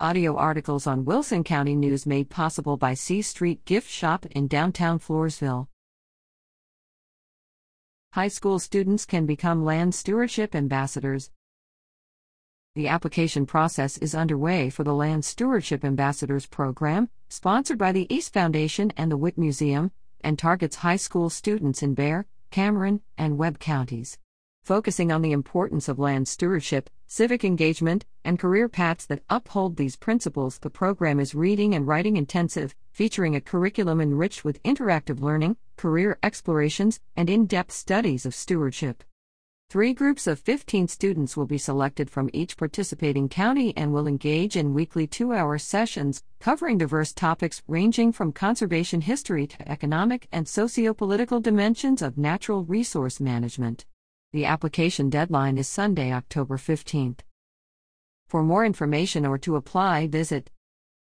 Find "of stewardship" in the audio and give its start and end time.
38.24-39.04